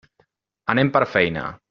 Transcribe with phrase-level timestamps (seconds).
[0.75, 1.49] Anem per feina.